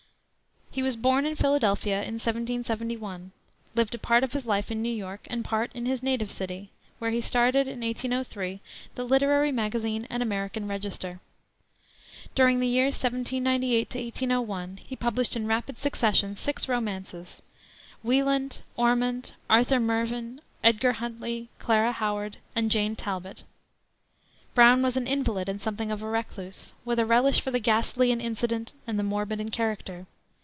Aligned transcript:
He 0.73 0.81
was 0.83 0.95
born 0.95 1.25
in 1.25 1.35
Philadelphia 1.35 1.95
in 1.95 2.13
1771, 2.13 3.33
lived 3.75 3.93
a 3.93 3.97
part 3.99 4.23
of 4.23 4.31
his 4.31 4.45
life 4.45 4.71
in 4.71 4.81
New 4.81 4.87
York 4.89 5.27
and 5.29 5.43
part 5.43 5.69
in 5.73 5.85
his 5.85 6.01
native 6.01 6.31
city, 6.31 6.69
where 6.97 7.11
he 7.11 7.19
started, 7.19 7.67
in 7.67 7.81
1803, 7.81 8.61
the 8.95 9.03
Literary 9.03 9.51
Magazine 9.51 10.07
and 10.09 10.23
American 10.23 10.69
Register. 10.69 11.19
During 12.35 12.61
the 12.61 12.69
years 12.69 12.93
1798 12.95 13.89
1801 13.93 14.77
he 14.77 14.95
published 14.95 15.35
in 15.35 15.45
rapid 15.45 15.77
succession 15.77 16.37
six 16.37 16.69
romances, 16.69 17.41
Wieland, 18.01 18.61
Ormond, 18.77 19.33
Arthur 19.49 19.81
Mervyn, 19.81 20.39
Edgar 20.63 20.93
Huntley, 20.93 21.49
Clara 21.59 21.91
Howard, 21.91 22.37
and 22.55 22.71
Jane 22.71 22.95
Talbot. 22.95 23.43
Brown 24.55 24.81
was 24.81 24.95
an 24.95 25.05
invalid 25.05 25.49
and 25.49 25.61
something 25.61 25.91
of 25.91 26.01
a 26.01 26.07
recluse, 26.07 26.73
with 26.85 26.97
a 26.97 27.05
relish 27.05 27.41
for 27.41 27.51
the 27.51 27.59
ghastly 27.59 28.09
in 28.11 28.21
incident 28.21 28.71
and 28.87 28.97
the 28.97 29.03
morbid 29.03 29.41
in 29.41 29.51
character. 29.51 30.05